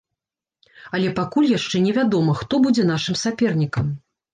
[0.97, 3.99] Але пакуль яшчэ невядома, хто будзе нашым сапернікам.